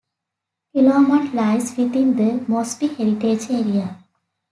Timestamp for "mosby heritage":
2.47-3.51